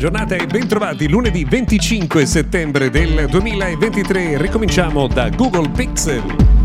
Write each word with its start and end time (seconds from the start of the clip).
giornata 0.00 0.34
e 0.34 0.46
bentrovati 0.46 1.10
lunedì 1.10 1.44
25 1.44 2.24
settembre 2.24 2.88
del 2.88 3.26
2023. 3.28 4.38
Ricominciamo 4.38 5.06
da 5.06 5.28
Google 5.28 5.68
Pixel. 5.68 6.59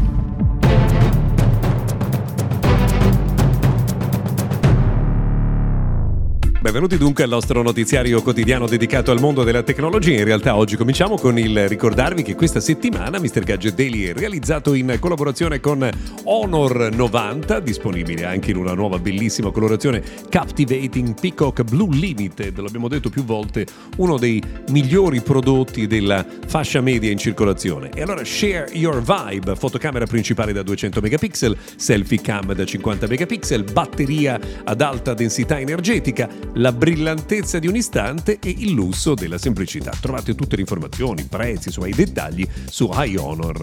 Benvenuti 6.66 6.98
dunque 6.98 7.24
al 7.24 7.30
nostro 7.30 7.62
notiziario 7.62 8.24
quotidiano 8.24 8.66
dedicato 8.66 9.12
al 9.12 9.20
mondo 9.20 9.44
della 9.44 9.62
tecnologia. 9.62 10.18
In 10.18 10.24
realtà 10.24 10.56
oggi 10.56 10.76
cominciamo 10.76 11.16
con 11.16 11.38
il 11.38 11.70
ricordarvi 11.70 12.24
che 12.24 12.34
questa 12.34 12.60
settimana 12.60 13.20
Mr. 13.20 13.44
Gadget 13.44 13.76
Daily 13.76 14.06
è 14.06 14.14
realizzato 14.14 14.74
in 14.74 14.98
collaborazione 15.00 15.60
con 15.60 15.88
Honor 16.24 16.90
90, 16.92 17.60
disponibile 17.60 18.26
anche 18.26 18.50
in 18.50 18.58
una 18.58 18.74
nuova 18.74 18.98
bellissima 18.98 19.52
colorazione 19.52 20.02
Captivating 20.28 21.14
Peacock 21.20 21.62
Blue 21.62 21.96
Limited. 21.96 22.58
L'abbiamo 22.58 22.88
detto 22.88 23.12
più 23.12 23.24
volte, 23.24 23.68
uno 23.98 24.18
dei 24.18 24.42
migliori 24.70 25.22
prodotti 25.22 25.86
della 25.86 26.26
fascia 26.48 26.82
media 26.82 27.12
in 27.12 27.20
circolazione. 27.20 27.92
E 27.94 28.02
allora 28.02 28.26
Share 28.26 28.72
Your 28.72 29.04
Vibe, 29.04 29.56
fotocamera 29.56 30.08
principale 30.08 30.52
da 30.52 30.64
200 30.64 31.00
megapixel, 31.00 31.56
selfie 31.76 32.22
cam 32.22 32.54
da 32.54 32.66
50 32.66 33.06
megapixel, 33.06 33.64
batteria 33.72 34.40
ad 34.64 34.82
alta 34.82 35.14
densità 35.14 35.60
energetica 35.60 36.54
la 36.56 36.72
brillantezza 36.72 37.60
di 37.60 37.68
un 37.68 37.76
istante 37.76 38.40
e 38.42 38.54
il 38.58 38.72
lusso 38.72 39.14
della 39.14 39.38
semplicità. 39.38 39.92
Trovate 40.00 40.36
tutte 40.36 40.56
le 40.56 40.62
informazioni, 40.62 41.24
prezzi, 41.24 41.68
insomma 41.68 41.88
i 41.88 41.94
dettagli 41.94 42.48
su 42.70 42.90
highhonor.com. 42.94 43.54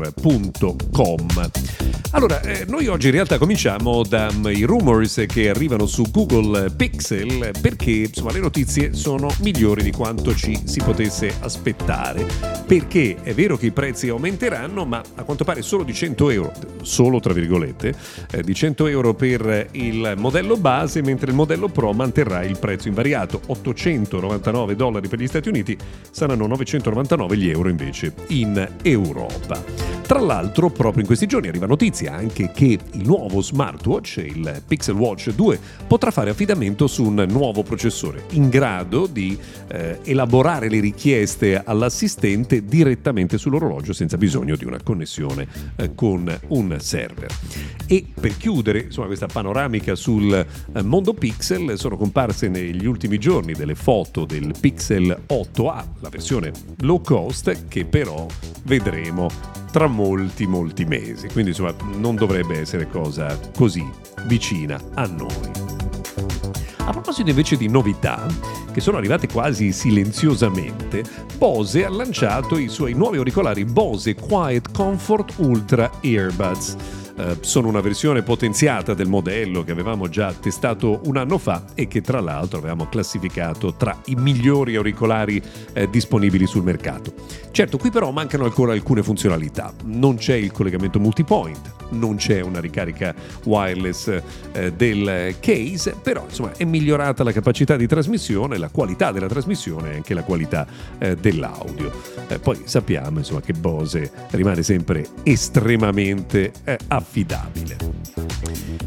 Allora, 2.15 2.43
eh, 2.43 2.67
noi 2.69 2.89
oggi 2.89 3.07
in 3.07 3.13
realtà 3.13 3.39
cominciamo 3.39 4.03
dai 4.03 4.65
rumors 4.65 5.25
che 5.27 5.49
arrivano 5.49 5.87
su 5.87 6.11
Google 6.11 6.71
Pixel 6.71 7.53
perché 7.59 7.91
insomma 7.91 8.33
le 8.33 8.41
notizie 8.41 8.93
sono 8.93 9.31
migliori 9.41 9.83
di 9.83 9.93
quanto 9.93 10.35
ci 10.35 10.61
si 10.65 10.81
potesse 10.83 11.35
aspettare. 11.41 12.27
Perché 12.67 13.17
è 13.23 13.33
vero 13.33 13.57
che 13.57 13.67
i 13.67 13.71
prezzi 13.71 14.09
aumenteranno, 14.09 14.85
ma 14.85 15.03
a 15.15 15.23
quanto 15.23 15.45
pare 15.45 15.63
solo 15.63 15.85
di 15.85 15.95
100 15.95 16.31
euro, 16.31 16.53
solo 16.83 17.19
tra 17.21 17.33
virgolette, 17.33 17.95
eh, 18.31 18.43
di 18.43 18.55
100 18.55 18.87
euro 18.89 19.15
per 19.15 19.69
il 19.73 20.13
modello 20.17 20.57
base, 20.59 21.01
mentre 21.01 21.31
il 21.31 21.37
modello 21.37 21.69
Pro 21.69 21.93
manterrà 21.93 22.43
il 22.43 22.59
prezzo 22.59 22.82
prezzo 22.83 22.89
invariato 22.89 23.41
899 23.47 24.75
dollari 24.75 25.09
per 25.09 25.21
gli 25.21 25.27
Stati 25.27 25.49
Uniti, 25.49 25.77
saranno 26.11 26.47
999 26.47 27.37
gli 27.37 27.49
euro 27.49 27.69
invece 27.69 28.13
in 28.29 28.69
Europa. 28.83 30.02
Tra 30.07 30.21
l'altro, 30.21 30.69
proprio 30.69 31.01
in 31.01 31.07
questi 31.07 31.27
giorni 31.27 31.49
arriva 31.49 31.67
notizia 31.67 32.13
anche 32.13 32.51
che 32.53 32.79
il 32.93 33.07
nuovo 33.07 33.41
smartwatch, 33.41 34.17
il 34.19 34.63
Pixel 34.67 34.95
Watch 34.95 35.31
2, 35.31 35.59
potrà 35.87 36.11
fare 36.11 36.31
affidamento 36.31 36.87
su 36.87 37.05
un 37.05 37.25
nuovo 37.31 37.63
processore 37.63 38.25
in 38.33 38.51
grado 38.51 39.07
di 39.07 39.39
eh, 39.69 40.01
elaborare 40.03 40.69
le 40.69 40.81
richieste 40.81 41.63
all'assistente 41.65 42.65
direttamente 42.65 43.39
sull'orologio 43.39 43.93
senza 43.93 44.19
bisogno 44.19 44.57
di 44.57 44.65
una 44.65 44.83
connessione 44.83 45.47
eh, 45.77 45.95
con 45.95 46.31
un 46.49 46.77
server. 46.79 47.31
E 47.87 48.05
per 48.21 48.37
chiudere 48.37 48.81
insomma, 48.81 49.07
questa 49.07 49.27
panoramica 49.27 49.95
sul 49.95 50.33
eh, 50.35 50.83
mondo 50.83 51.15
Pixel 51.15 51.79
sono 51.79 51.97
comparse 51.97 52.49
negli 52.49 52.85
ultimi 52.85 53.19
giorni 53.19 53.55
delle 53.55 53.75
foto 53.75 54.27
del 54.27 54.55
Pixel 54.59 55.23
8a, 55.29 55.85
la 56.01 56.09
versione 56.11 56.53
low 56.81 57.01
cost, 57.01 57.69
che 57.69 57.85
però 57.87 58.27
vedremo 58.65 59.62
tra 59.73 59.89
molti 59.89 60.47
molti 60.47 60.85
mesi. 60.85 61.29
Quindi 61.29 61.51
insomma 61.51 61.75
non 61.97 62.15
dovrebbe 62.15 62.61
essere 62.61 62.87
cosa 62.89 63.37
così 63.57 63.85
vicina 64.27 64.79
a 64.95 65.07
noi. 65.07 65.51
A 66.85 66.91
proposito 66.91 67.31
invece 67.31 67.57
di 67.57 67.69
novità, 67.69 68.27
che 68.73 68.81
sono 68.81 68.99
arrivate 68.99 69.29
quasi 69.29 69.73
silenziosamente, 69.73 71.03
Bose 71.39 71.85
ha 71.85 71.91
lanciato 71.91 72.59
i 72.59 72.69
suoi 72.69 72.93
nuovi 72.93 73.17
auricolari 73.17 73.65
Bose 73.65 74.15
Quiet 74.15 74.73
Comfort 74.73 75.35
Ultra 75.39 75.91
Earbuds 76.01 76.77
eh, 77.23 77.37
sono 77.41 77.69
una 77.69 77.81
versione 77.81 78.23
potenziata 78.23 78.95
del 78.95 79.07
modello 79.07 79.63
che 79.63 79.71
avevamo 79.71 80.09
già 80.09 80.33
testato 80.33 81.01
un 81.05 81.17
anno 81.17 81.39
fa 81.39 81.67
e 81.75 81.87
che 81.87 82.01
tra 82.01 82.21
l'altro 82.21 82.59
avevamo 82.59 82.89
classificato 82.89 83.75
tra 83.75 83.97
i 84.07 84.17
migliori 84.17 84.75
auricolari 84.75 85.41
eh, 85.73 85.89
disponibili 85.89 86.47
sul 86.47 86.65
mercato. 86.65 87.15
Certo, 87.53 87.79
qui 87.79 87.91
però 87.91 88.11
mancano 88.11 88.45
ancora 88.45 88.73
alcune 88.73 89.03
funzionalità. 89.03 89.73
Non 89.85 90.17
c'è 90.17 90.35
il 90.35 90.51
collegamento 90.53 90.99
multipoint, 90.99 91.75
non 91.91 92.17
c'è 92.17 92.41
una 92.41 92.61
ricarica 92.61 93.15
wireless 93.45 94.21
eh, 94.53 94.73
del 94.73 95.37
case, 95.39 95.95
però 96.03 96.25
insomma 96.29 96.53
è 96.57 96.65
migliorata 96.65 97.23
la 97.23 97.33
capacità 97.33 97.77
di 97.77 97.87
trasmissione, 97.87 98.59
la 98.59 98.71
qualità 98.71 99.13
della 99.13 99.29
trasmissione 99.29 99.93
e 99.93 99.97
anche 99.97 100.15
la 100.15 100.23
qualità 100.23 100.67
eh, 100.99 101.15
dell'audio. 101.17 101.93
Eh, 102.29 102.39
poi 102.39 102.63
sappiamo 102.65 103.19
insomma 103.19 103.41
che 103.41 103.53
Bose 103.53 104.11
rimane 104.31 104.63
sempre 104.63 105.07
estremamente 105.23 106.53
eh, 106.65 106.79
affidabile. 106.89 107.12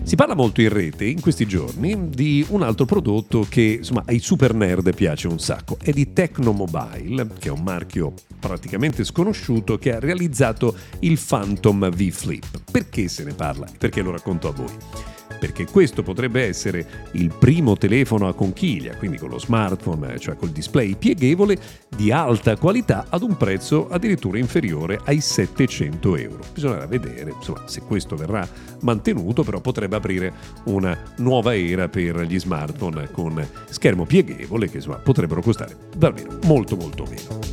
Si 0.01 0.15
parla 0.15 0.33
molto 0.33 0.61
in 0.61 0.69
rete 0.69 1.05
in 1.05 1.21
questi 1.21 1.45
giorni 1.45 2.09
di 2.09 2.43
un 2.49 2.63
altro 2.63 2.85
prodotto 2.85 3.45
che 3.47 3.77
insomma 3.77 4.03
ai 4.07 4.17
super 4.17 4.55
nerd 4.55 4.95
piace 4.95 5.27
un 5.27 5.37
sacco, 5.37 5.77
è 5.79 5.91
di 5.91 6.11
Tecnomobile, 6.11 7.27
che 7.37 7.49
è 7.49 7.51
un 7.51 7.61
marchio 7.61 8.13
praticamente 8.39 9.03
sconosciuto 9.03 9.77
che 9.77 9.93
ha 9.93 9.99
realizzato 9.99 10.75
il 10.99 11.19
Phantom 11.23 11.89
V 11.91 12.09
Flip. 12.09 12.63
Perché 12.71 13.07
se 13.07 13.23
ne 13.23 13.33
parla? 13.33 13.67
Perché 13.77 14.01
lo 14.01 14.11
racconto 14.11 14.47
a 14.47 14.51
voi 14.51 15.24
perché 15.45 15.65
questo 15.65 16.01
potrebbe 16.01 16.43
essere 16.43 17.09
il 17.11 17.31
primo 17.37 17.77
telefono 17.77 18.27
a 18.27 18.33
conchiglia, 18.33 18.95
quindi 18.95 19.19
con 19.19 19.29
lo 19.29 19.37
smartphone, 19.37 20.17
cioè 20.19 20.35
col 20.35 20.49
display 20.49 20.95
pieghevole, 20.95 21.55
di 21.95 22.11
alta 22.11 22.57
qualità 22.57 23.05
ad 23.09 23.21
un 23.21 23.37
prezzo 23.37 23.87
addirittura 23.87 24.39
inferiore 24.39 24.99
ai 25.05 25.21
700 25.21 26.15
euro. 26.15 26.43
Bisognerà 26.51 26.87
vedere 26.87 27.31
insomma, 27.31 27.67
se 27.67 27.81
questo 27.81 28.15
verrà 28.15 28.47
mantenuto, 28.81 29.43
però 29.43 29.61
potrebbe 29.61 29.95
aprire 29.95 30.33
una 30.65 30.97
nuova 31.17 31.55
era 31.55 31.89
per 31.89 32.21
gli 32.21 32.39
smartphone 32.39 33.11
con 33.11 33.47
schermo 33.69 34.05
pieghevole 34.05 34.67
che 34.67 34.77
insomma, 34.77 34.97
potrebbero 34.97 35.43
costare 35.43 35.77
davvero 35.95 36.39
molto 36.45 36.75
molto 36.75 37.03
meno. 37.03 37.44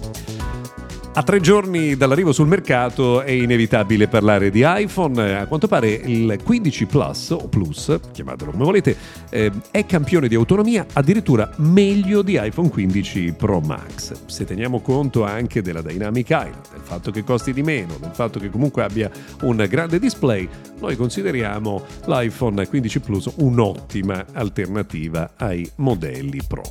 A 1.15 1.23
tre 1.23 1.41
giorni 1.41 1.95
dall'arrivo 1.95 2.33
sul 2.33 2.47
mercato 2.47 3.21
è 3.21 3.33
inevitabile 3.33 4.09
parlare 4.09 4.49
di 4.49 4.63
iPhone. 4.65 5.41
A 5.41 5.47
quanto 5.47 5.69
pare 5.69 5.91
il 5.91 6.39
15 6.43 6.87
Plus 6.87 7.31
o 7.33 7.49
Plus, 7.49 8.01
chiamatelo 8.13 8.51
come 8.51 8.65
volete, 8.65 8.97
eh, 9.29 9.53
è 9.71 9.85
campione 9.85 10.27
di 10.27 10.35
autonomia 10.35 10.87
addirittura 10.95 11.53
meglio 11.57 12.23
di 12.23 12.41
iPhone 12.43 12.71
15 12.71 13.35
Pro 13.37 13.61
Max. 13.61 14.25
Se 14.25 14.47
teniamo 14.47 14.81
conto 14.81 15.23
anche 15.23 15.61
della 15.61 15.83
Dynamic 15.83 16.31
Island, 16.31 16.71
del 16.73 16.81
fatto 16.83 17.11
che 17.11 17.23
costi 17.23 17.53
di 17.53 17.63
meno, 17.63 17.99
del 18.01 18.13
fatto 18.15 18.39
che 18.39 18.49
comunque 18.49 18.83
abbia 18.83 19.11
un 19.43 19.67
grande 19.69 19.99
display, 19.99 20.49
noi 20.81 20.97
consideriamo 20.97 21.85
l'iPhone 22.07 22.67
15 22.67 23.01
Plus 23.01 23.31
un'ottima 23.37 24.25
alternativa 24.33 25.33
ai 25.37 25.71
modelli 25.77 26.41
Pro. 26.49 26.63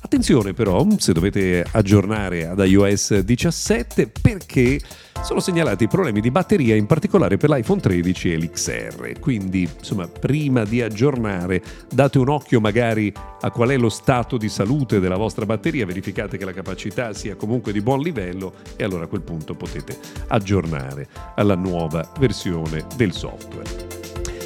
Attenzione 0.00 0.52
però, 0.52 0.86
se 0.96 1.12
dovete 1.12 1.64
aggiornare 1.70 2.46
ad 2.46 2.60
iOS 2.60 3.18
17 3.18 4.10
perché 4.22 4.80
sono 5.22 5.40
segnalati 5.40 5.88
problemi 5.88 6.20
di 6.20 6.30
batteria 6.30 6.76
in 6.76 6.86
particolare 6.86 7.36
per 7.36 7.50
l'iPhone 7.50 7.80
13 7.80 8.32
e 8.32 8.38
l'XR. 8.38 9.18
Quindi, 9.18 9.68
insomma, 9.76 10.06
prima 10.06 10.64
di 10.64 10.80
aggiornare, 10.80 11.62
date 11.92 12.18
un 12.18 12.28
occhio 12.28 12.60
magari 12.60 13.12
a 13.40 13.50
qual 13.50 13.70
è 13.70 13.76
lo 13.76 13.88
stato 13.88 14.36
di 14.36 14.48
salute 14.48 15.00
della 15.00 15.16
vostra 15.16 15.44
batteria, 15.44 15.84
verificate 15.84 16.38
che 16.38 16.44
la 16.44 16.52
capacità 16.52 17.12
sia 17.12 17.34
comunque 17.34 17.72
di 17.72 17.80
buon 17.80 18.00
livello 18.00 18.54
e 18.76 18.84
allora 18.84 19.04
a 19.04 19.08
quel 19.08 19.22
punto 19.22 19.54
potete 19.54 19.98
aggiornare 20.28 21.08
alla 21.34 21.56
nuova 21.56 22.08
versione 22.18 22.86
del 22.96 23.12
software. 23.12 23.86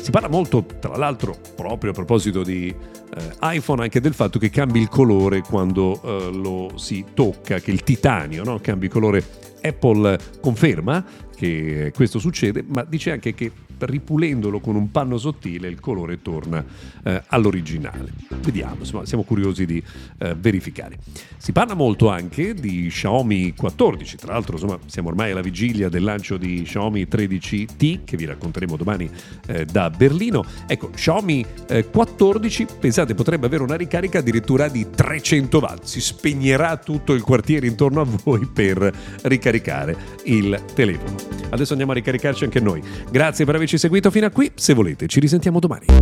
Si 0.01 0.11
parla 0.11 0.29
molto, 0.29 0.65
tra 0.81 0.97
l'altro, 0.97 1.37
proprio 1.55 1.93
a 1.93 1.95
proposito 1.95 2.43
di 2.43 2.75
iPhone, 3.41 3.83
anche 3.83 4.01
del 4.01 4.15
fatto 4.15 4.39
che 4.39 4.51
cambi 4.51 4.81
il 4.81 4.89
colore 4.89 5.43
quando 5.43 6.01
eh, 6.03 6.33
lo 6.33 6.73
si 6.77 7.05
tocca, 7.13 7.59
che 7.59 7.71
il 7.71 7.83
titanio 7.83 8.45
no? 8.45 8.59
cambi 8.61 8.89
colore. 8.89 9.51
Apple 9.65 10.19
conferma 10.41 11.05
che 11.37 11.93
questo 11.95 12.19
succede, 12.19 12.65
ma 12.67 12.85
dice 12.85 13.13
anche 13.13 13.33
che 13.33 13.53
ripulendolo 13.87 14.61
con 14.61 14.77
un 14.77 14.91
panno 14.91 15.19
sottile 15.19 15.69
il 15.69 15.81
colore 15.81 16.23
torna 16.23 16.65
eh, 17.03 17.23
all'originale. 17.29 18.13
Vediamo, 18.41 18.77
insomma, 18.81 19.05
siamo 19.05 19.23
curiosi 19.25 19.67
di 19.67 19.83
eh, 20.19 20.35
verificare. 20.35 20.99
Si 21.37 21.53
parla 21.53 21.75
molto 21.75 22.09
anche 22.09 22.55
di 22.55 22.87
Xiaomi 22.89 23.55
14, 23.55 24.17
tra 24.17 24.33
l'altro 24.33 24.55
insomma, 24.55 24.79
siamo 24.87 25.09
ormai 25.09 25.33
alla 25.33 25.41
vigilia 25.41 25.89
del 25.89 26.03
lancio 26.03 26.37
di 26.37 26.63
Xiaomi 26.63 27.07
13T 27.11 28.01
che 28.05 28.17
vi 28.17 28.25
racconteremo 28.25 28.77
domani 28.77 29.11
eh, 29.47 29.65
da 29.65 29.91
Berlino. 29.91 30.45
Ecco, 30.67 30.91
Xiaomi 30.91 31.45
14, 31.91 32.63
eh, 32.63 32.67
pensate, 33.03 33.15
potrebbe 33.15 33.47
avere 33.47 33.63
una 33.63 33.75
ricarica 33.75 34.19
addirittura 34.19 34.69
di 34.69 34.89
300 34.91 35.59
watt, 35.59 35.85
si 35.85 36.01
spegnerà 36.01 36.77
tutto 36.77 37.13
il 37.13 37.23
quartiere 37.23 37.67
intorno 37.67 38.01
a 38.01 38.07
voi 38.25 38.47
per 38.47 38.93
ricaricare 39.23 39.97
il 40.25 40.63
telefono. 40.75 41.17
Adesso 41.51 41.73
andiamo 41.73 41.93
a 41.93 41.97
ricaricarci 41.97 42.45
anche 42.45 42.61
noi. 42.61 42.83
Grazie 43.11 43.45
per 43.45 43.57
averci 43.57 43.79
seguito 43.79 44.11
fino 44.11 44.27
a 44.27 44.31
qui, 44.31 44.51
se 44.55 44.75
volete 44.75 45.07
ci 45.07 45.21
risentiamo 45.21 45.59
domani. 45.59 46.02